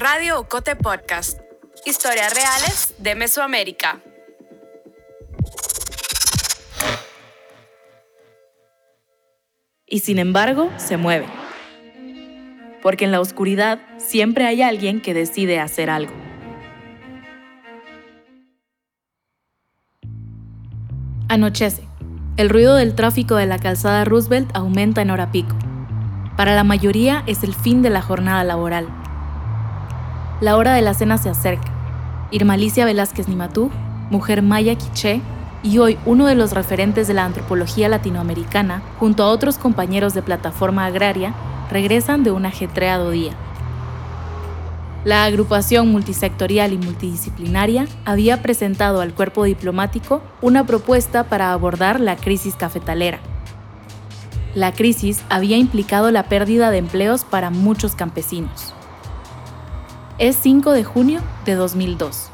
[0.00, 1.38] Radio Ocote Podcast.
[1.84, 4.00] Historias reales de Mesoamérica.
[9.84, 11.26] Y sin embargo, se mueve.
[12.80, 16.14] Porque en la oscuridad siempre hay alguien que decide hacer algo.
[21.28, 21.86] Anochece.
[22.38, 25.58] El ruido del tráfico de la calzada Roosevelt aumenta en hora pico.
[26.38, 28.99] Para la mayoría es el fin de la jornada laboral.
[30.40, 31.70] La hora de la cena se acerca.
[32.30, 33.70] Irmalicia Velázquez Nimatú,
[34.08, 35.20] mujer maya quiché,
[35.62, 40.22] y hoy uno de los referentes de la antropología latinoamericana, junto a otros compañeros de
[40.22, 41.34] plataforma agraria,
[41.70, 43.32] regresan de un ajetreado día.
[45.04, 52.16] La agrupación multisectorial y multidisciplinaria había presentado al cuerpo diplomático una propuesta para abordar la
[52.16, 53.18] crisis cafetalera.
[54.54, 58.74] La crisis había implicado la pérdida de empleos para muchos campesinos.
[60.20, 62.28] Es 5 de junio de 2002.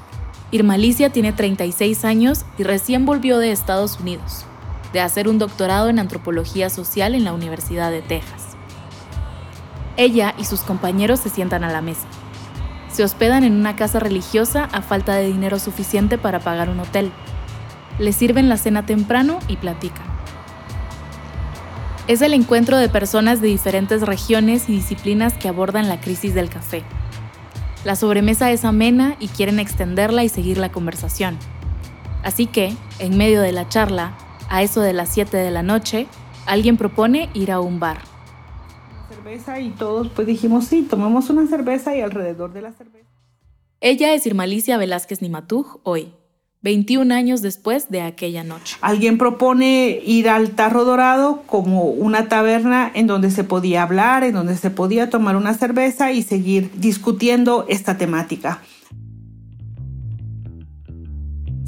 [0.50, 4.44] Irmalicia tiene 36 años y recién volvió de Estados Unidos,
[4.92, 8.56] de hacer un doctorado en antropología social en la Universidad de Texas.
[9.96, 12.08] Ella y sus compañeros se sientan a la mesa.
[12.90, 17.12] Se hospedan en una casa religiosa a falta de dinero suficiente para pagar un hotel.
[18.00, 20.06] Le sirven la cena temprano y platican.
[22.08, 26.48] Es el encuentro de personas de diferentes regiones y disciplinas que abordan la crisis del
[26.48, 26.82] café.
[27.86, 31.38] La sobremesa es amena y quieren extenderla y seguir la conversación.
[32.22, 34.18] Así que, en medio de la charla,
[34.50, 36.06] a eso de las 7 de la noche,
[36.46, 37.98] alguien propone ir a un bar
[39.26, 43.08] cerveza y todos pues dijimos, sí, tomemos una cerveza y alrededor de la cerveza.
[43.80, 46.12] Ella es Irmalicia Velázquez Nimatuj hoy,
[46.66, 48.76] 21 años después de aquella noche.
[48.80, 54.34] Alguien propone ir al Tarro Dorado como una taberna en donde se podía hablar, en
[54.34, 58.62] donde se podía tomar una cerveza y seguir discutiendo esta temática.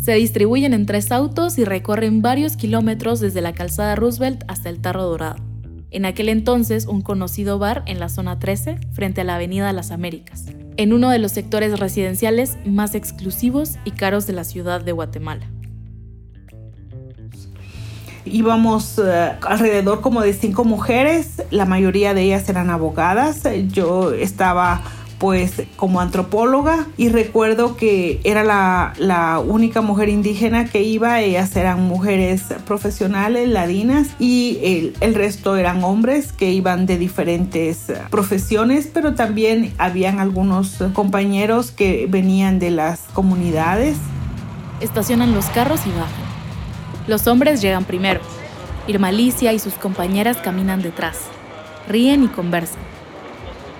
[0.03, 4.81] Se distribuyen en tres autos y recorren varios kilómetros desde la calzada Roosevelt hasta el
[4.81, 5.37] Tarro Dorado
[5.91, 9.91] en aquel entonces un conocido bar en la zona 13 frente a la Avenida Las
[9.91, 10.47] Américas,
[10.79, 15.45] en uno de los sectores residenciales más exclusivos y caros de la ciudad de Guatemala.
[18.25, 24.83] Íbamos eh, alrededor como de cinco mujeres, la mayoría de ellas eran abogadas, yo estaba
[25.19, 31.83] pues como antropóloga y recuerdo que era la, única mujer indígena que iba, ellas eran
[31.83, 39.15] mujeres profesionales, ladinas y el, el, resto eran hombres que iban de diferentes profesiones, pero
[39.15, 43.97] también habían algunos compañeros que venían de las comunidades.
[44.81, 46.29] Estacionan los carros y bajan.
[47.09, 48.21] Los hombres llegan primero.
[48.87, 51.19] Irmalicia y sus compañeras caminan detrás.
[51.89, 52.98] Ríen y conversan.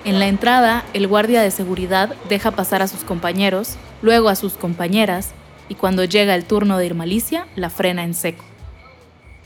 [0.09, 4.53] En la entrada, el guardia de seguridad deja pasar a sus compañeros, luego a sus
[4.53, 5.33] compañeras,
[5.69, 8.43] y cuando llega el turno de Irmalicia, la frena en seco.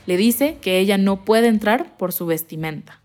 [0.06, 3.02] Le dice que ella no puede entrar por su vestimenta.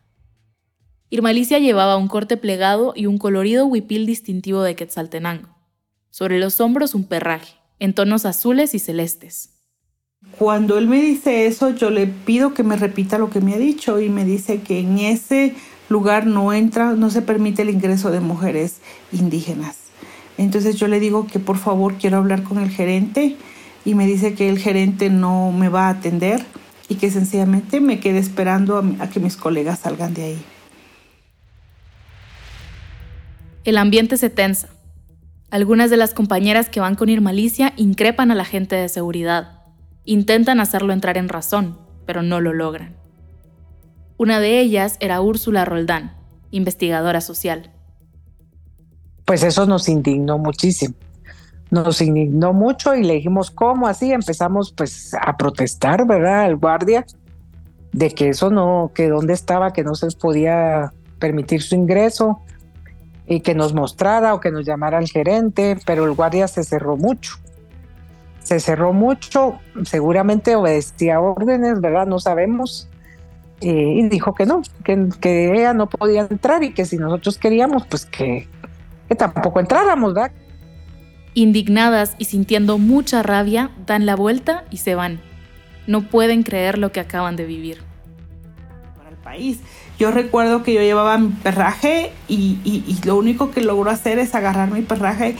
[1.09, 5.49] Irmalicia llevaba un corte plegado y un colorido huipil distintivo de Quetzaltenango.
[6.11, 9.59] Sobre los hombros un perraje, en tonos azules y celestes.
[10.37, 13.57] Cuando él me dice eso, yo le pido que me repita lo que me ha
[13.57, 15.55] dicho y me dice que en ese
[15.89, 18.77] lugar no entra, no se permite el ingreso de mujeres
[19.11, 19.77] indígenas.
[20.37, 23.35] Entonces yo le digo que por favor quiero hablar con el gerente
[23.83, 26.45] y me dice que el gerente no me va a atender
[26.87, 30.41] y que sencillamente me quede esperando a, que mis colegas salgan de ahí.
[33.65, 34.69] El ambiente se tensa.
[35.51, 39.63] Algunas de las compañeras que van con Irmalicia increpan a la gente de seguridad.
[40.05, 42.98] Intentan hacerlo entrar en razón, pero no lo logran.
[44.19, 46.11] Una de ellas era Úrsula Roldán,
[46.51, 47.71] investigadora social.
[49.23, 50.93] Pues eso nos indignó muchísimo.
[51.71, 54.11] Nos indignó mucho y le dijimos, ¿cómo así?
[54.11, 56.41] Empezamos pues a protestar, ¿verdad?
[56.41, 57.05] Al guardia
[57.93, 62.41] de que eso no, que dónde estaba, que no se podía permitir su ingreso
[63.25, 66.97] y que nos mostrara o que nos llamara al gerente, pero el guardia se cerró
[66.97, 67.37] mucho.
[68.43, 72.05] Se cerró mucho, seguramente obedecía órdenes, ¿verdad?
[72.05, 72.89] No sabemos.
[73.61, 77.37] Eh, y dijo que no, que, que, ella no podía entrar y que si nosotros
[77.37, 78.47] queríamos, pues que,
[79.09, 80.31] que tampoco entráramos, ¿verdad?
[81.33, 85.19] Indignadas y sintiendo mucha rabia, dan la vuelta y se van.
[85.87, 87.83] No pueden creer lo que acaban de vivir.
[88.97, 89.59] Para el país.
[89.97, 94.19] Yo recuerdo que yo llevaba mi perraje y, y, y lo único que logró hacer
[94.19, 95.35] es agarrar mi perraje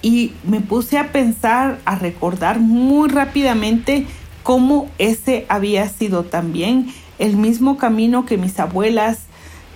[0.00, 4.06] y me puse a pensar, a recordar muy rápidamente
[4.44, 9.26] cómo ese había sido también el mismo camino que mis abuelas,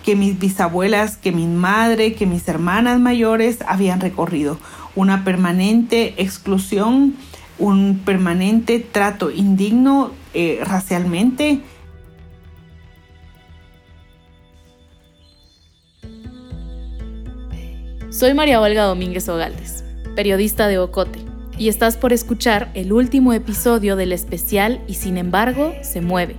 [0.04, 4.58] que mis bisabuelas, que mi madre, que mis hermanas mayores habían recorrido.
[4.94, 7.14] Una permanente exclusión,
[7.58, 11.60] un permanente trato indigno eh, racialmente.
[18.10, 19.84] Soy María Olga Domínguez Ogaldes,
[20.16, 21.20] periodista de Ocote,
[21.56, 26.34] y estás por escuchar el último episodio del especial Y sin embargo se mueve,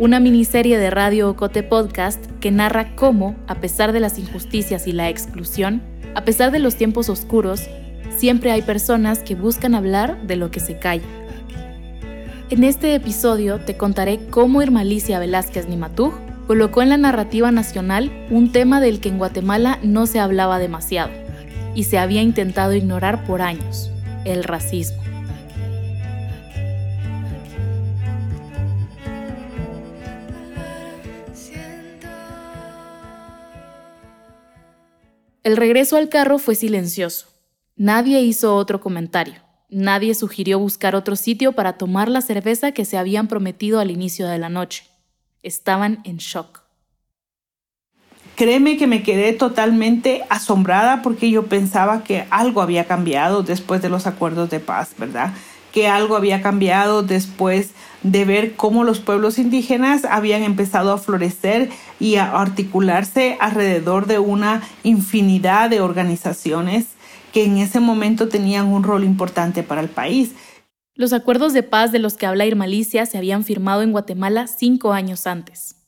[0.00, 4.92] una miniserie de Radio Ocote Podcast que narra cómo, a pesar de las injusticias y
[4.92, 5.82] la exclusión,
[6.14, 7.68] a pesar de los tiempos oscuros,
[8.16, 11.04] siempre hay personas que buscan hablar de lo que se calla.
[12.48, 16.14] En este episodio te contaré cómo Irmalicia Velázquez Nimatug
[16.46, 21.10] colocó en la narrativa nacional un tema del que en Guatemala no se hablaba demasiado
[21.74, 23.90] y se había intentado ignorar por años,
[24.24, 25.09] el racismo.
[35.42, 37.28] El regreso al carro fue silencioso.
[37.74, 39.36] Nadie hizo otro comentario.
[39.70, 44.26] Nadie sugirió buscar otro sitio para tomar la cerveza que se habían prometido al inicio
[44.28, 44.84] de la noche.
[45.42, 46.62] Estaban en shock.
[48.36, 53.88] Créeme que me quedé totalmente asombrada porque yo pensaba que algo había cambiado después de
[53.88, 55.32] los acuerdos de paz, ¿verdad?
[55.72, 57.70] Que algo había cambiado después
[58.02, 64.18] de ver cómo los pueblos indígenas habían empezado a florecer y a articularse alrededor de
[64.18, 66.86] una infinidad de organizaciones
[67.32, 70.32] que en ese momento tenían un rol importante para el país.
[70.94, 74.92] Los acuerdos de paz de los que habla Irmalicia se habían firmado en Guatemala cinco
[74.92, 75.79] años antes.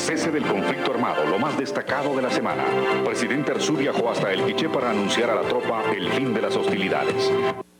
[0.00, 2.64] Cese del conflicto armado, lo más destacado de la semana.
[3.04, 6.56] Presidente Arzú viajó hasta el Quiché para anunciar a la tropa el fin de las
[6.56, 7.30] hostilidades.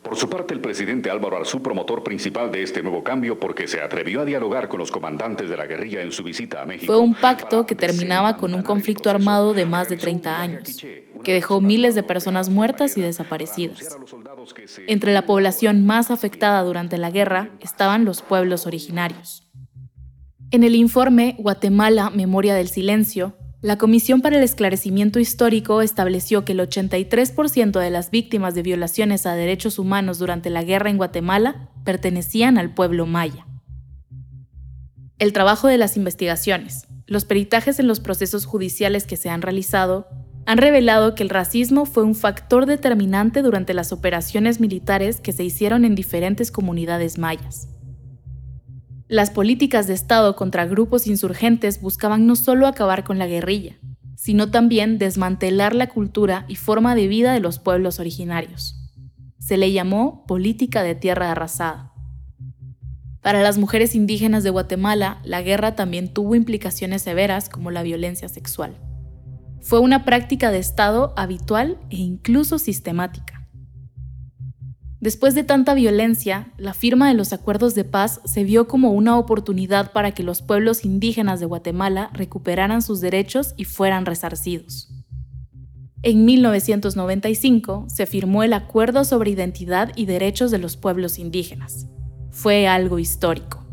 [0.03, 3.81] Por su parte, el presidente Álvaro Arzú, promotor principal de este nuevo cambio, porque se
[3.81, 6.93] atrevió a dialogar con los comandantes de la guerrilla en su visita a México.
[6.93, 10.85] Fue un pacto que terminaba con un conflicto armado de más de 30 años,
[11.25, 13.97] que dejó miles de personas muertas y desaparecidas.
[14.89, 19.50] Entre la población más afectada durante la guerra estaban los pueblos originarios.
[20.53, 26.53] En el informe Guatemala, Memoria del Silencio, la Comisión para el Esclarecimiento Histórico estableció que
[26.53, 31.69] el 83% de las víctimas de violaciones a derechos humanos durante la guerra en Guatemala
[31.85, 33.47] pertenecían al pueblo maya.
[35.21, 40.09] El trabajo de las investigaciones, los peritajes en los procesos judiciales que se han realizado,
[40.47, 45.45] han revelado que el racismo fue un factor determinante durante las operaciones militares que se
[45.45, 47.69] hicieron en diferentes comunidades mayas.
[49.11, 53.75] Las políticas de Estado contra grupos insurgentes buscaban no solo acabar con la guerrilla,
[54.15, 58.77] sino también desmantelar la cultura y forma de vida de los pueblos originarios.
[59.41, 61.93] Se le llamó política de tierra arrasada.
[63.21, 68.29] Para las mujeres indígenas de Guatemala, la guerra también tuvo implicaciones severas como la violencia
[68.29, 68.77] sexual.
[69.61, 73.40] Fue una práctica de Estado habitual e incluso sistemática.
[75.01, 79.17] Después de tanta violencia, la firma de los acuerdos de paz se vio como una
[79.17, 84.93] oportunidad para que los pueblos indígenas de Guatemala recuperaran sus derechos y fueran resarcidos.
[86.03, 91.87] En 1995 se firmó el Acuerdo sobre Identidad y Derechos de los Pueblos Indígenas.
[92.31, 93.65] Fue algo histórico.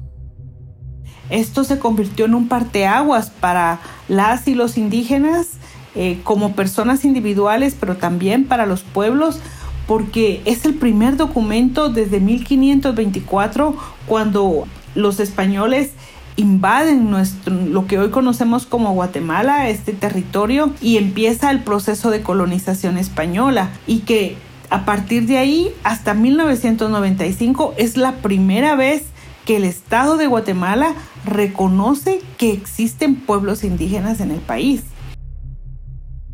[1.30, 5.58] Esto se convirtió en un parteaguas para las y los indígenas
[5.94, 9.42] eh, como personas individuales, pero también para los pueblos
[9.88, 13.76] porque es el primer documento desde 1524
[14.06, 15.92] cuando los españoles
[16.36, 22.22] invaden nuestro, lo que hoy conocemos como Guatemala, este territorio, y empieza el proceso de
[22.22, 24.38] colonización española y que
[24.70, 29.04] a partir de ahí hasta 1995 es la primera vez
[29.46, 30.94] que el Estado de Guatemala
[31.26, 34.84] reconoce que existen pueblos indígenas en el país.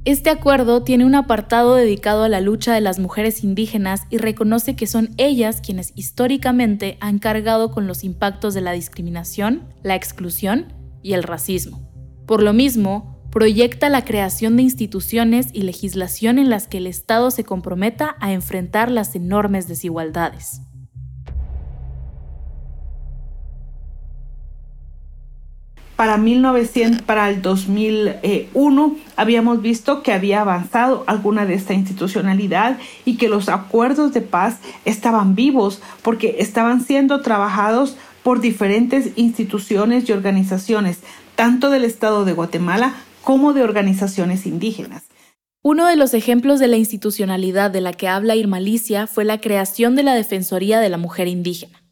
[0.06, 4.76] Este acuerdo tiene un apartado dedicado a la lucha de las mujeres indígenas y reconoce
[4.76, 10.74] que son ellas quienes históricamente han cargado con los impactos de la discriminación, la exclusión
[11.04, 11.90] y el racismo.
[12.26, 17.32] Por lo mismo, proyecta la creación de instituciones y legislación en las que el Estado
[17.32, 20.60] se comprometa a enfrentar las enormes desigualdades.
[26.04, 33.16] Para 1900, para el 2001 habíamos visto que había avanzado alguna de esta institucionalidad y
[33.16, 40.12] que los acuerdos de paz estaban vivos porque estaban siendo trabajados por diferentes instituciones y
[40.12, 41.00] organizaciones,
[41.38, 45.04] tanto del Estado de Guatemala como de organizaciones indígenas.
[45.62, 49.96] Uno de los ejemplos de la institucionalidad de la que habla Irmalicia fue la creación
[49.96, 51.83] de la Defensoría de la Mujer Indígena.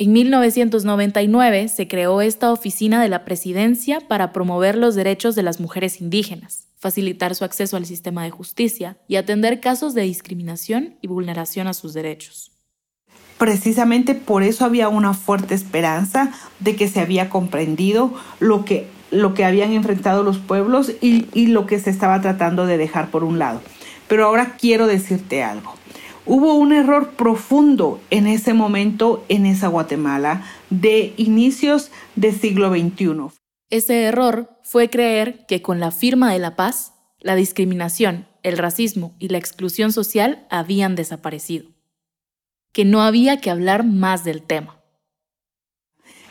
[0.00, 5.60] En 1999 se creó esta oficina de la presidencia para promover los derechos de las
[5.60, 11.08] mujeres indígenas, facilitar su acceso al sistema de justicia y atender casos de discriminación y
[11.08, 12.50] vulneración a sus derechos.
[13.36, 19.34] Precisamente por eso había una fuerte esperanza de que se había comprendido lo que, lo
[19.34, 23.22] que habían enfrentado los pueblos y, y lo que se estaba tratando de dejar por
[23.22, 23.60] un lado.
[24.08, 25.74] Pero ahora quiero decirte algo.
[26.26, 33.34] Hubo un error profundo en ese momento en esa Guatemala de inicios del siglo XXI.
[33.70, 39.14] Ese error fue creer que con la firma de la paz, la discriminación, el racismo
[39.18, 41.70] y la exclusión social habían desaparecido.
[42.72, 44.80] Que no había que hablar más del tema.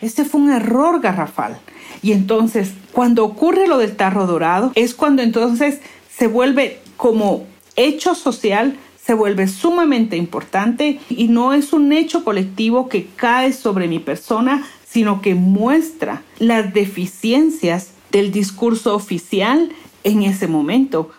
[0.02, 1.58] Este fue un error garrafal.
[2.02, 8.16] Y entonces, cuando ocurre lo del tarro dorado, es cuando entonces se vuelve como hecho
[8.16, 8.78] social
[9.10, 14.68] se vuelve sumamente importante y no es un hecho colectivo que cae sobre mi persona,
[14.86, 19.72] sino que muestra las deficiencias del discurso oficial
[20.04, 21.10] en ese momento.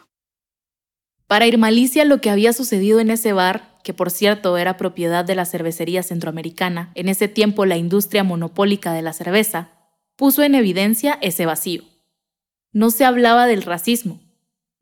[1.26, 5.34] Para Irmalicia lo que había sucedido en ese bar, que por cierto era propiedad de
[5.34, 9.72] la cervecería centroamericana, en ese tiempo la industria monopólica de la cerveza,
[10.14, 11.82] puso en evidencia ese vacío.
[12.70, 14.20] No se hablaba del racismo,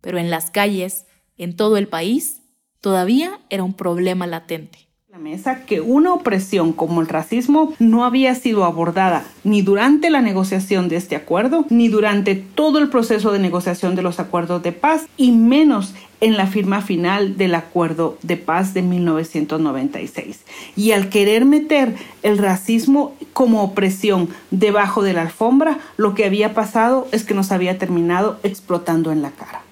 [0.02, 1.06] pero en las calles,
[1.38, 2.37] en todo el país,
[2.80, 4.88] todavía era un problema latente.
[5.10, 10.20] La mesa que una opresión como el racismo no había sido abordada ni durante la
[10.20, 14.72] negociación de este acuerdo, ni durante todo el proceso de negociación de los acuerdos de
[14.72, 20.44] paz, y menos en la firma final del acuerdo de paz de 1996.
[20.76, 26.54] Y al querer meter el racismo como opresión debajo de la alfombra, lo que había
[26.54, 29.62] pasado es que nos había terminado explotando en la cara.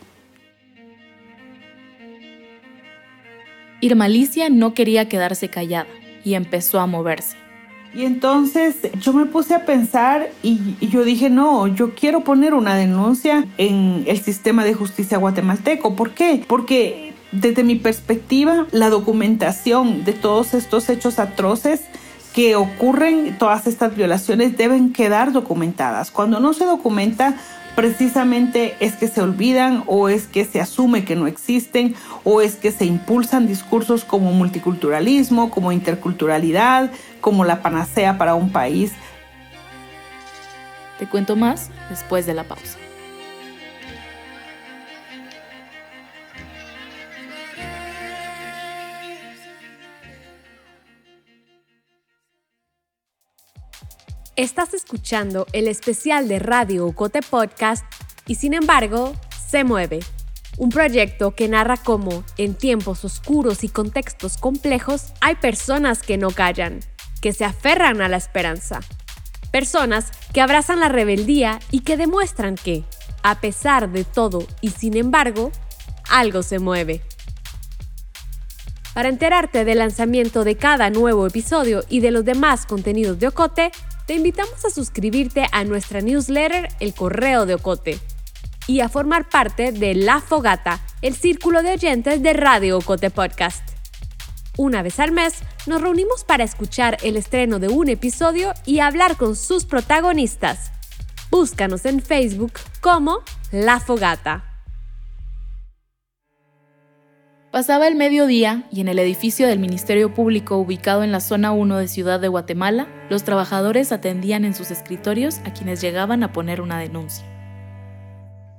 [3.80, 5.88] Irmalicia no quería quedarse callada
[6.24, 7.36] y empezó a moverse.
[7.94, 12.74] Y entonces yo me puse a pensar y, yo dije, no, yo quiero poner una
[12.74, 15.96] denuncia en el sistema de justicia guatemalteco.
[15.96, 16.44] ¿Por qué?
[16.46, 21.84] Porque desde mi perspectiva, la documentación de todos estos hechos atroces
[22.34, 26.10] que ocurren, todas estas violaciones deben quedar documentadas.
[26.10, 27.36] Cuando no se documenta,
[27.76, 32.56] precisamente es que se olvidan o es que se asume que no existen o es
[32.56, 36.90] que se impulsan discursos como multiculturalismo, como interculturalidad,
[37.20, 38.92] como la panacea para un país.
[40.98, 42.78] Te cuento más después de la pausa.
[54.36, 57.86] Estás escuchando el especial de Radio Ocote Podcast
[58.26, 59.14] y sin embargo,
[59.48, 60.00] se mueve.
[60.58, 66.30] Un proyecto que narra cómo, en tiempos oscuros y contextos complejos, hay personas que no
[66.32, 66.80] callan,
[67.22, 68.80] que se aferran a la esperanza.
[69.52, 72.84] Personas que abrazan la rebeldía y que demuestran que,
[73.22, 75.50] a pesar de todo y sin embargo,
[76.10, 77.00] algo se mueve.
[78.92, 83.72] Para enterarte del lanzamiento de cada nuevo episodio y de los demás contenidos de Ocote,
[84.06, 87.98] te invitamos a suscribirte a nuestra newsletter El Correo de Ocote
[88.68, 93.68] y a formar parte de La Fogata, el círculo de oyentes de Radio Ocote Podcast.
[94.56, 99.16] Una vez al mes nos reunimos para escuchar el estreno de un episodio y hablar
[99.16, 100.70] con sus protagonistas.
[101.30, 103.18] Búscanos en Facebook como
[103.50, 104.45] La Fogata.
[107.56, 111.78] Pasaba el mediodía y en el edificio del Ministerio Público ubicado en la zona 1
[111.78, 116.60] de Ciudad de Guatemala, los trabajadores atendían en sus escritorios a quienes llegaban a poner
[116.60, 117.24] una denuncia.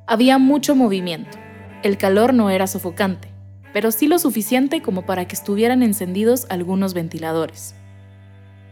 [0.08, 1.38] Había mucho movimiento.
[1.84, 3.27] El calor no era sofocante,
[3.72, 7.75] pero sí lo suficiente como para que estuvieran encendidos algunos ventiladores.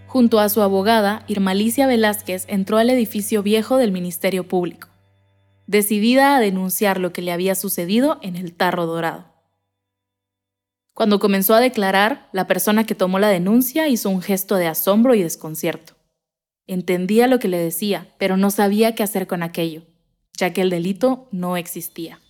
[0.08, 4.88] Junto a su abogada, Irmalicia Velázquez entró al edificio viejo del Ministerio Público,
[5.68, 9.35] decidida a denunciar lo que le había sucedido en el Tarro Dorado.
[10.96, 15.14] Cuando comenzó a declarar, la persona que tomó la denuncia hizo un gesto de asombro
[15.14, 15.92] y desconcierto.
[16.68, 19.82] Entendía lo que le decía, pero no sabía qué hacer con aquello,
[20.38, 22.22] ya que el delito no existía.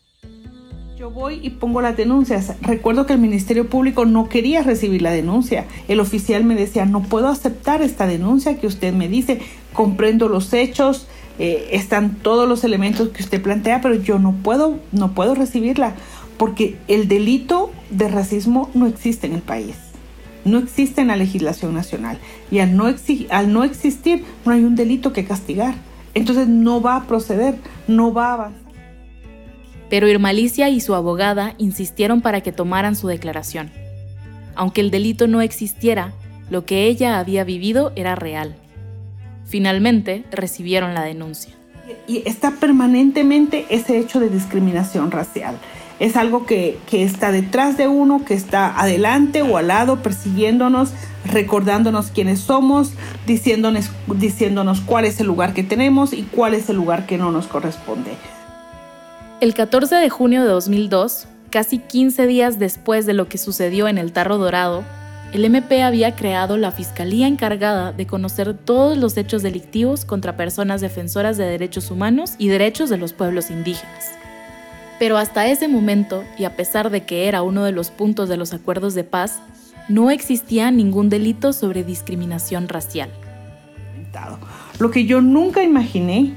[0.98, 2.56] Yo voy y pongo las denuncias.
[2.62, 5.66] Recuerdo que el Ministerio Público no quería recibir la denuncia.
[5.88, 9.42] El oficial me decía, no puedo aceptar esta denuncia que usted me dice,
[9.74, 11.06] comprendo los hechos,
[11.38, 15.94] eh, están todos los elementos que usted plantea, pero yo no puedo, no puedo recibirla
[16.38, 19.76] porque el delito de racismo no existe en el país,
[20.44, 22.20] no existe en la legislación nacional
[22.52, 22.86] y al no,
[23.30, 25.76] al no existir no hay un delito que castigar.
[26.14, 27.56] Entonces no va a proceder,
[27.88, 28.62] no va a avanzar.
[29.90, 33.70] Pero Irmalicia y su abogada insistieron para que tomaran su declaración.
[34.56, 36.14] Aunque el delito no existiera,
[36.50, 38.56] Lo que ella había vivido era real.
[39.46, 41.56] Finalmente recibieron la denuncia.
[42.08, 45.58] Y está permanentemente ese hecho de discriminación racial.
[46.00, 50.92] Es algo que, que está detrás de uno, que está adelante o al lado, persiguiéndonos,
[51.26, 52.92] recordándonos quiénes somos,
[53.26, 57.32] diciéndonos, diciéndonos cuál es el lugar que tenemos y cuál es el lugar que no
[57.32, 58.12] nos corresponde.
[59.42, 63.98] El 14 de junio de 2002, casi 15 días después de lo que sucedió en
[63.98, 64.84] el Tarro Dorado,
[65.34, 70.80] el MP había creado la Fiscalía encargada de conocer todos los hechos delictivos contra personas
[70.80, 74.15] defensoras de derechos humanos y derechos de los pueblos indígenas.
[75.00, 78.38] Pero hasta ese momento, y a pesar de que era uno de los puntos de
[78.38, 79.40] los acuerdos de paz,
[79.90, 83.10] no existía ningún delito sobre discriminación racial.
[84.80, 86.34] Lo que yo nunca imaginé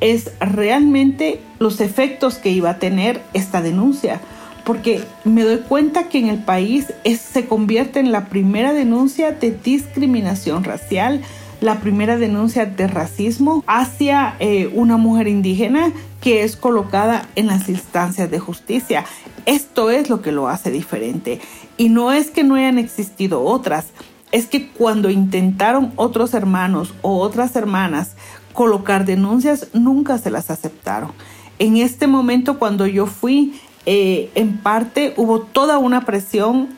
[0.00, 4.20] es realmente los efectos que iba a tener esta denuncia,
[4.64, 9.52] porque me doy cuenta que en el país se convierte en la primera denuncia de
[9.52, 11.22] discriminación racial,
[11.60, 17.68] la primera denuncia de racismo hacia eh, una mujer indígena que es colocada en las
[17.68, 19.04] instancias de justicia.
[19.44, 21.40] Esto es lo que lo hace diferente.
[21.76, 23.86] Y no es que no hayan existido otras,
[24.30, 28.12] es que cuando intentaron otros hermanos o otras hermanas
[28.52, 31.12] colocar denuncias, nunca se las aceptaron.
[31.58, 36.68] En este momento, cuando yo fui, eh, en parte hubo toda una presión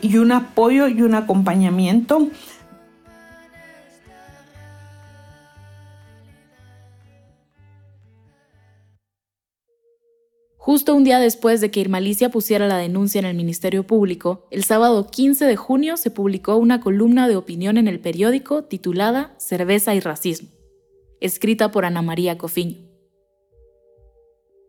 [0.00, 2.28] y un apoyo y un acompañamiento
[10.66, 14.64] Justo un día después de que Irmalicia pusiera la denuncia en el Ministerio Público, el
[14.64, 19.94] sábado 15 de junio se publicó una columna de opinión en el periódico titulada Cerveza
[19.94, 20.48] y Racismo,
[21.20, 22.78] escrita por Ana María Cofiño.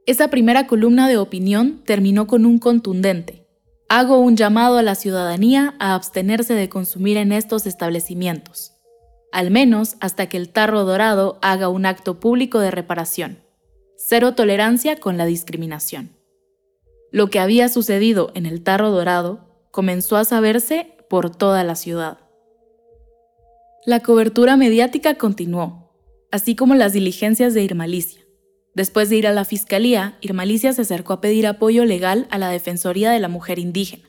[0.06, 3.48] Esa primera columna de opinión terminó con un contundente.
[3.90, 8.74] Hago un llamado a la ciudadanía a abstenerse de consumir en estos establecimientos,
[9.32, 13.47] al menos hasta que el tarro dorado haga un acto público de reparación.
[14.00, 16.12] Cero tolerancia con la discriminación.
[17.12, 22.20] Lo que había sucedido en el Tarro Dorado comenzó a saberse por toda la ciudad.
[23.88, 25.92] La cobertura mediática continuó,
[26.32, 28.22] así como las diligencias de Irmalicia.
[28.76, 32.50] Después de ir a la fiscalía, Irmalicia se acercó a pedir apoyo legal a la
[32.50, 34.08] Defensoría de la Mujer Indígena,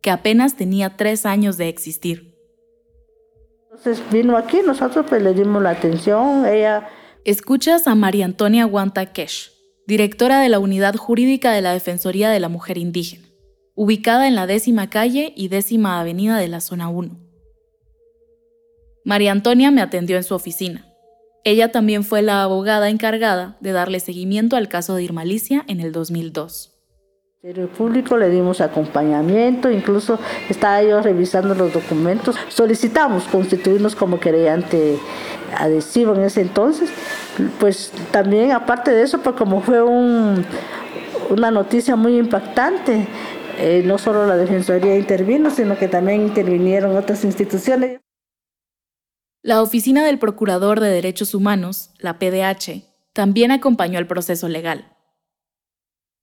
[0.00, 2.34] que apenas tenía tres años de existir.
[3.64, 6.88] Entonces vino aquí, nosotros pues, le dimos la atención, ella
[7.28, 9.52] Escuchas a María Antonia Guanta Kesh,
[9.86, 13.28] directora de la Unidad Jurídica de la Defensoría de la Mujer Indígena,
[13.74, 17.20] ubicada en la décima calle y décima avenida de la Zona 1.
[19.04, 20.90] María Antonia me atendió en su oficina.
[21.44, 25.92] Ella también fue la abogada encargada de darle seguimiento al caso de Irmalicia en el
[25.92, 26.77] 2002.
[27.40, 32.34] El público le dimos acompañamiento, incluso estaba yo revisando los documentos.
[32.48, 34.98] Solicitamos constituirnos como querellante
[35.56, 36.90] adhesivo en ese entonces.
[37.60, 40.44] Pues también, aparte de eso, pues como fue un,
[41.30, 43.06] una noticia muy impactante,
[43.58, 48.00] eh, no solo la Defensoría intervino, sino que también intervinieron otras instituciones.
[49.44, 54.97] La Oficina del Procurador de Derechos Humanos, la PDH, también acompañó el proceso legal.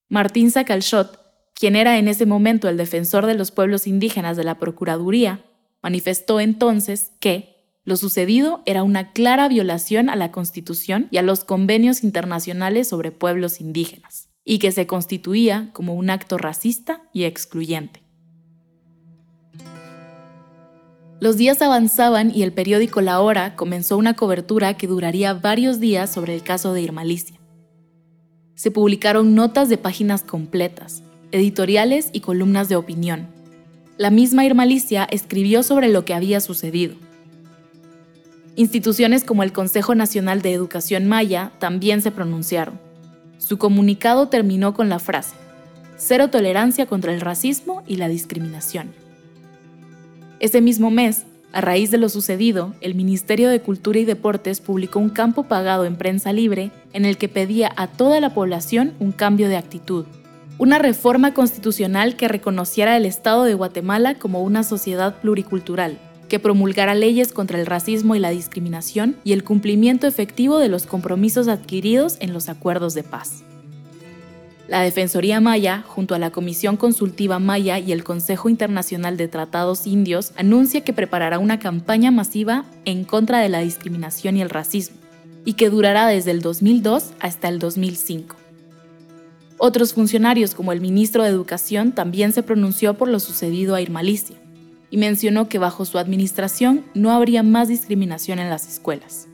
[0.08, 1.20] Martín Sacalchot,
[1.56, 5.44] quien era en ese momento el defensor de los pueblos indígenas de la Procuraduría,
[5.82, 11.44] manifestó entonces que lo sucedido era una clara violación a la Constitución y a los
[11.44, 18.04] convenios internacionales sobre pueblos indígenas, y que se constituía como un acto racista y excluyente.
[21.20, 26.12] Los días avanzaban y el periódico La Hora comenzó una cobertura que duraría varios días
[26.14, 27.40] sobre el caso de Irmalicia
[28.56, 33.28] se publicaron notas de páginas completas, editoriales y columnas de opinión.
[33.98, 36.96] La misma Irmalicia escribió sobre lo que había sucedido.
[38.56, 42.80] Instituciones como el Consejo Nacional de Educación Maya también se pronunciaron.
[43.38, 45.36] Su comunicado terminó con la frase,
[45.98, 48.94] cero tolerancia contra el racismo y la discriminación.
[50.40, 55.00] Ese mismo mes, a raíz de lo sucedido, el Ministerio de Cultura y Deportes publicó
[55.00, 59.14] un campo pagado en prensa libre en el que pedía a toda la población un
[59.14, 60.04] cambio de actitud,
[60.58, 66.94] una reforma constitucional que reconociera el Estado de Guatemala como una sociedad pluricultural, que promulgara
[66.94, 72.18] leyes contra el racismo y la discriminación y el cumplimiento efectivo de los compromisos adquiridos
[72.20, 73.46] en los acuerdos de paz.
[74.68, 79.86] La Defensoría Maya, junto a la Comisión Consultiva Maya y el Consejo Internacional de Tratados
[79.86, 84.98] Indios, anuncia que preparará una campaña masiva en contra de la discriminación y el racismo,
[85.46, 88.36] y que durará desde el 2002 hasta el 2005.
[89.60, 94.36] Otros funcionarios, como el ministro de Educación, también se pronunció por lo sucedido a Irmalicia,
[94.90, 99.28] y mencionó que bajo su administración no habría más discriminación en las escuelas.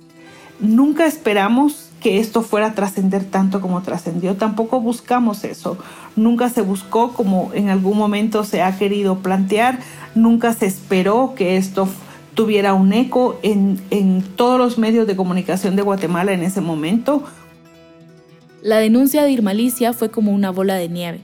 [0.59, 4.35] Nunca esperamos que esto fuera a trascender tanto como trascendió.
[4.35, 5.77] Tampoco buscamos eso.
[6.15, 9.79] Nunca se buscó como en algún momento se ha querido plantear.
[10.15, 11.87] Nunca se esperó que esto
[12.33, 17.23] tuviera un eco en, en todos los medios de comunicación de Guatemala en ese momento.
[18.63, 21.21] La denuncia de Irmalicia fue como una bola de nieve.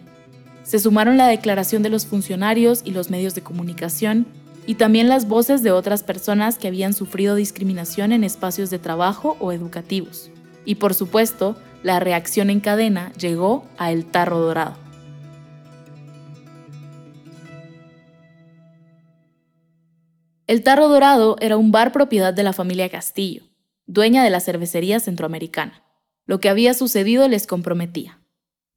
[0.64, 4.28] Se sumaron la declaración de los funcionarios y los medios de comunicación
[4.68, 9.38] y también las voces de otras personas que habían sufrido discriminación en espacios de trabajo
[9.40, 10.30] o educativos.
[10.68, 14.76] Y por supuesto, la reacción en cadena llegó a El Tarro Dorado.
[20.46, 23.44] El Tarro Dorado era un bar propiedad de la familia Castillo,
[23.86, 25.86] dueña de la cervecería centroamericana.
[26.26, 28.20] Lo que había sucedido les comprometía.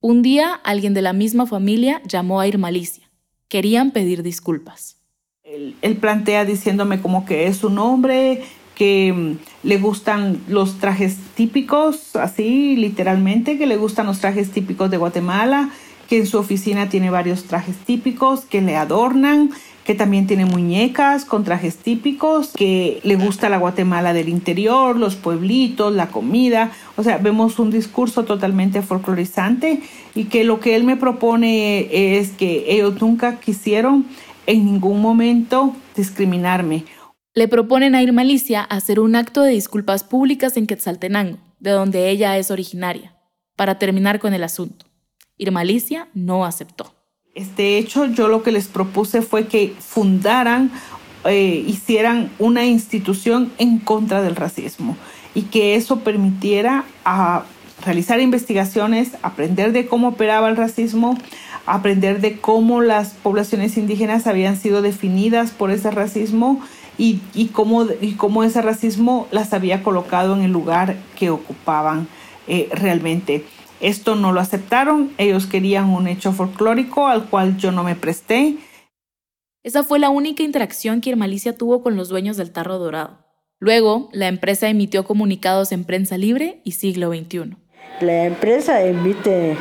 [0.00, 3.10] Un día alguien de la misma familia llamó a Irmalicia.
[3.48, 5.00] Querían pedir disculpas.
[5.42, 8.44] Él, plantea diciéndome como que es un hombre
[8.80, 14.90] que mm, le gustan los trajes típicos, así literalmente, que le gustan los trajes típicos
[14.90, 15.68] de Guatemala,
[16.08, 19.50] que en su oficina tiene varios trajes típicos que le adornan,
[19.84, 25.14] que también tiene muñecas con trajes típicos, que le gusta la Guatemala del interior, los
[25.14, 26.72] pueblitos, la comida.
[26.96, 29.82] O sea, vemos un discurso totalmente folclorizante
[30.14, 34.06] y que lo que él me propone es que ellos nunca quisieron
[34.46, 36.84] en ningún momento discriminarme
[37.34, 42.10] le proponen a Irma Alicia hacer un acto de disculpas públicas en Quetzaltenango, de donde
[42.10, 43.14] ella es originaria,
[43.56, 44.86] para terminar con el asunto.
[45.36, 46.94] Irma Alicia no aceptó.
[47.34, 50.72] Este hecho, yo lo que les propuse fue que fundaran,
[51.24, 54.96] eh, hicieran una institución en contra del racismo
[55.34, 57.44] y que eso permitiera a
[57.84, 61.16] realizar investigaciones, aprender de cómo operaba el racismo,
[61.64, 66.60] aprender de cómo las poblaciones indígenas habían sido definidas por ese racismo
[67.00, 72.08] y, y, cómo, y cómo ese racismo las había colocado en el lugar que ocupaban
[72.46, 73.46] eh, realmente.
[73.80, 78.58] Esto no lo aceptaron, ellos querían un hecho folclórico al cual yo no me presté.
[79.62, 83.24] Esa fue la única interacción que Irmalicia tuvo con los dueños del tarro dorado.
[83.58, 87.56] Luego, la empresa emitió comunicados en prensa libre y siglo XXI.
[88.02, 89.56] La empresa emite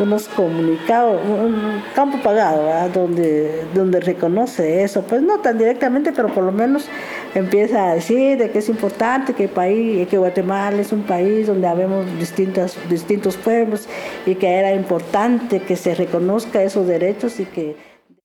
[0.00, 6.44] unos comunicados, un campo pagado, donde donde reconoce eso, pues no tan directamente, pero por
[6.44, 6.86] lo menos
[7.34, 11.66] empieza a decir de que es importante que país, que Guatemala es un país donde
[11.66, 13.86] habemos distintas, distintos pueblos
[14.26, 17.76] y que era importante que se reconozca esos derechos y que...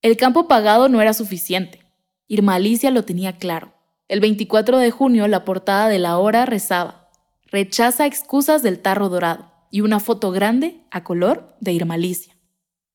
[0.02, 1.80] El campo pagado no era suficiente.
[2.28, 3.74] Irma Alicia lo tenía claro.
[4.08, 7.10] El 24 de junio la portada de la hora rezaba,
[7.52, 12.38] rechaza excusas del tarro dorado y una foto grande, a color, de Irma Alicia.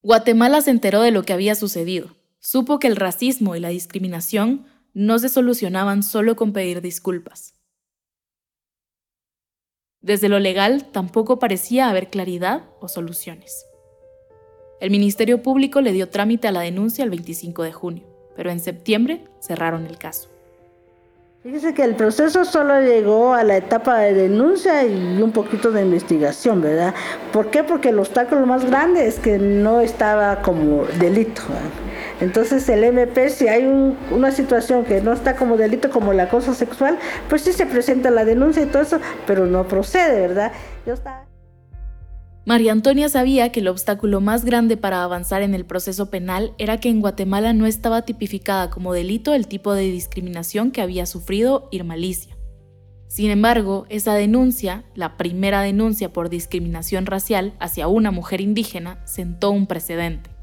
[0.01, 2.15] Guatemala se enteró de lo que había sucedido.
[2.39, 4.65] Supo que el racismo y la discriminación
[4.95, 7.55] no se solucionaban solo con pedir disculpas.
[10.03, 13.67] Desde lo legal tampoco parecía haber claridad o soluciones.
[14.81, 18.61] El Ministerio Público le dio trámite a la denuncia el 25 de junio, pero en
[18.61, 20.31] septiembre cerraron el caso.
[21.41, 25.83] Fíjese que el proceso solo llegó a la etapa de denuncia y un poquito de
[25.83, 26.95] investigación, ¿verdad?
[27.33, 27.63] ¿Por qué?
[27.63, 31.43] Porque el obstáculo más grande es que no estaba como delito.
[32.21, 33.65] Entonces el MP, si hay
[34.11, 36.99] una situación que no está como delito, como el acoso sexual,
[37.29, 40.51] pues sí se presenta la denuncia y todo eso, pero no procede, ¿verdad?
[40.87, 41.28] Yo estaba...
[42.49, 46.81] María Antonia sabía que el obstáculo más grande para avanzar en el proceso penal era
[46.81, 51.69] que en Guatemala no estaba tipificada como delito el tipo de discriminación que había sufrido
[51.73, 52.39] Irma Alicia.
[53.07, 59.51] Sin embargo, esa denuncia, la primera denuncia por discriminación racial hacia una mujer indígena, sentó
[59.51, 60.38] un precedente.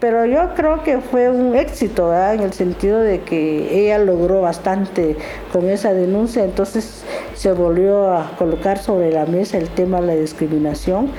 [0.00, 5.14] Pero yo creo que fue un éxito, en el sentido de que ella logró bastante
[5.52, 7.02] con esa denuncia, entonces
[7.34, 11.10] se volvió a colocar sobre la mesa el tema de la discriminación.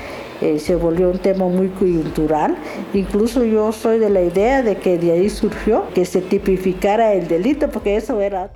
[0.41, 2.55] Eh, se volvió un tema muy coyuntural.
[2.95, 7.27] Incluso yo soy de la idea de que de ahí surgió que se tipificara el
[7.27, 8.51] delito, porque eso era...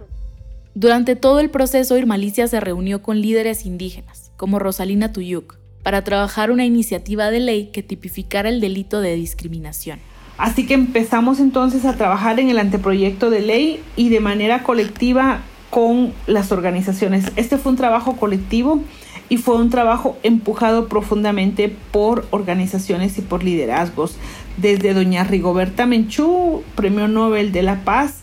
[0.73, 6.49] Durante todo el proceso, Irmalicia se reunió con líderes indígenas, como Rosalina Tuyuk, para trabajar
[6.49, 9.99] una iniciativa de ley que tipificara el delito de discriminación.
[10.37, 15.39] Así que empezamos entonces a trabajar en el anteproyecto de ley y de manera colectiva
[15.69, 17.31] con las organizaciones.
[17.35, 18.81] Este fue un trabajo colectivo
[19.29, 24.17] y fue un trabajo empujado profundamente por organizaciones y por liderazgos,
[24.57, 28.19] desde doña Rigoberta Menchú, Premio Nobel de la Paz,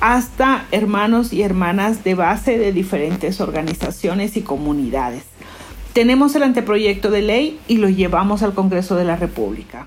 [0.00, 5.24] hasta hermanos y hermanas de base de diferentes organizaciones y comunidades.
[5.92, 9.86] Tenemos el anteproyecto de ley y lo llevamos al Congreso de la República.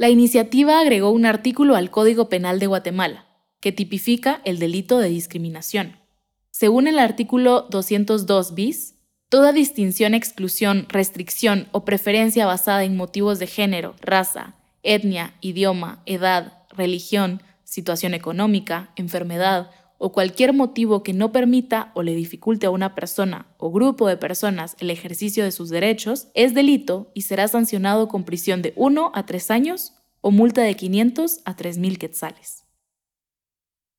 [0.00, 3.26] La iniciativa agregó un artículo al Código Penal de Guatemala,
[3.60, 5.98] que tipifica el delito de discriminación.
[6.50, 8.94] Según el artículo 202 bis,
[9.28, 16.62] toda distinción, exclusión, restricción o preferencia basada en motivos de género, raza, etnia, idioma, edad,
[16.70, 19.70] religión, situación económica, enfermedad
[20.02, 24.16] o cualquier motivo que no permita o le dificulte a una persona o grupo de
[24.16, 29.12] personas el ejercicio de sus derechos es delito y será sancionado con prisión de 1
[29.14, 32.64] a 3 años o multa de 500 a 3.000 quetzales.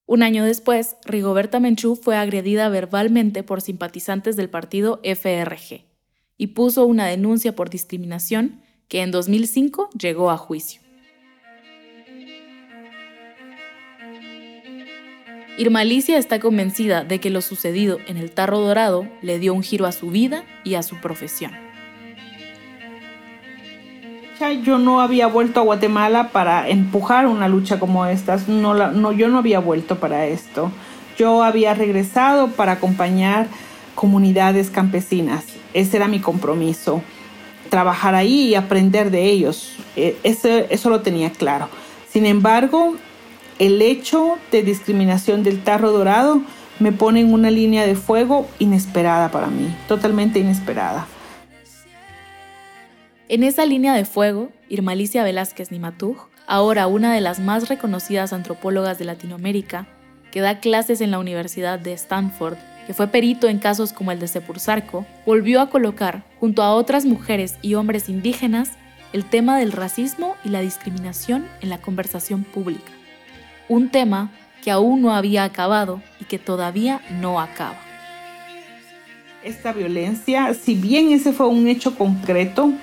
[0.07, 5.85] Un año después, Rigoberta Menchú fue agredida verbalmente por simpatizantes del partido FRG
[6.35, 10.81] y puso una denuncia por discriminación que en 2005 llegó a juicio.
[15.61, 19.61] Irma Alicia está convencida de que lo sucedido en el Tarro Dorado le dio un
[19.61, 21.51] giro a su vida y a su profesión.
[24.63, 29.27] Yo no había vuelto a Guatemala para empujar una lucha como esta, no, no, yo
[29.27, 30.71] no había vuelto para esto.
[31.15, 33.45] Yo había regresado para acompañar
[33.93, 35.45] comunidades campesinas.
[35.75, 37.03] Ese era mi compromiso,
[37.69, 39.75] trabajar ahí y aprender de ellos.
[39.95, 41.69] E, eso lo tenía claro.
[42.09, 42.95] Sin embargo,
[43.61, 46.41] el hecho de discriminación del tarro dorado
[46.79, 51.05] me pone en una línea de fuego inesperada para mí, totalmente inesperada.
[53.29, 58.33] En esa línea de fuego, Irma Alicia Velázquez Nimatuj, ahora una de las más reconocidas
[58.33, 59.85] antropólogas de Latinoamérica,
[60.31, 64.19] que da clases en la Universidad de Stanford, que fue perito en casos como el
[64.19, 68.71] de Sepursarco, volvió a colocar, junto a otras mujeres y hombres indígenas,
[69.13, 72.91] el tema del racismo y la discriminación en la conversación pública
[73.71, 74.29] un tema
[74.61, 77.77] que aún no había acabado y que todavía no acaba.
[79.45, 82.73] Esta violencia, si bien ese fue un hecho concreto,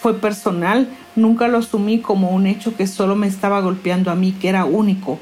[0.00, 4.30] fue personal, nunca lo asumí como un hecho que solo me estaba golpeando a mí,
[4.30, 5.18] que era único.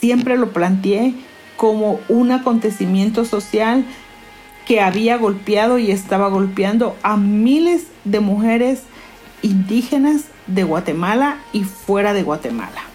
[0.00, 1.12] Siempre lo planteé
[1.58, 3.84] como un acontecimiento social
[4.66, 8.84] que había golpeado y estaba golpeando a miles de mujeres
[9.42, 12.91] indígenas de Guatemala y fuera de Guatemala.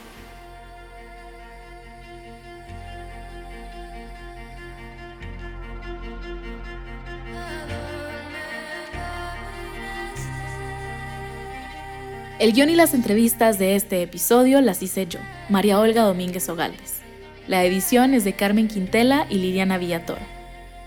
[12.39, 15.17] El guion y las entrevistas de este episodio las hice yo,
[15.49, 16.99] María Olga Domínguez Ogaldes.
[17.47, 20.21] La edición es de Carmen Quintela y Liliana Villatoro.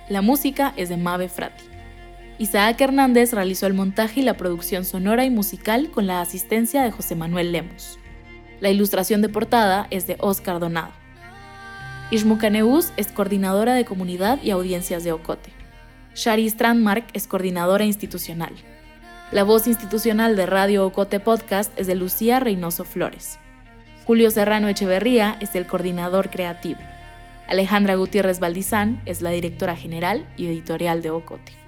[0.08, 1.64] La música es de Mabe Frati.
[2.38, 6.92] Isaac Hernández realizó el montaje y la producción sonora y musical con la asistencia de
[6.92, 7.98] José Manuel Lemos.
[8.60, 10.92] La ilustración de portada es de Oscar Donado.
[12.12, 15.50] Ishmucaneus es coordinadora de comunidad y audiencias de Ocote.
[16.14, 18.52] Shari Strandmark es coordinadora institucional.
[19.32, 23.38] La voz institucional de Radio Ocote Podcast es de Lucía Reynoso Flores.
[24.04, 26.80] Julio Serrano Echeverría es el coordinador creativo.
[27.46, 31.59] Alejandra Gutiérrez Valdizán es la directora general y editorial de Ocote.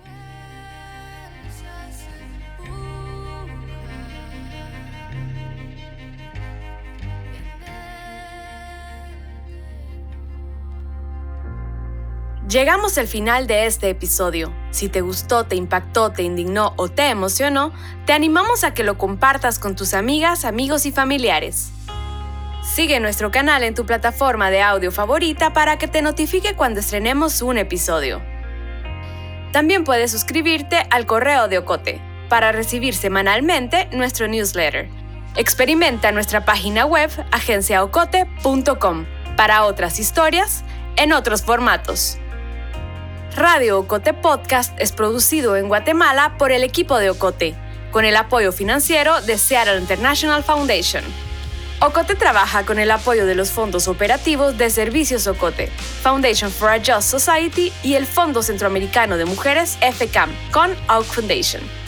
[12.48, 14.52] Llegamos al final de este episodio.
[14.72, 17.72] Si te gustó, te impactó, te indignó o te emocionó,
[18.05, 21.70] te animamos a que lo compartas con tus amigas, amigos y familiares.
[22.64, 27.42] Sigue nuestro canal en tu plataforma de audio favorita para que te notifique cuando estrenemos
[27.42, 28.20] un episodio.
[29.52, 34.88] También puedes suscribirte al correo de Ocote para recibir semanalmente nuestro newsletter.
[35.37, 40.64] Experimenta nuestra página web agenciaocote.com para otras historias
[40.96, 42.18] en otros formatos.
[43.36, 47.54] Radio Ocote Podcast es producido en Guatemala por el equipo de Ocote,
[47.90, 51.02] con el apoyo financiero de Seattle International Foundation.
[51.80, 55.68] Ocote trabaja con el apoyo de los fondos operativos de Servicios Ocote,
[56.02, 61.81] Foundation for a Just Society y el Fondo Centroamericano de Mujeres FCAM con Oak Foundation.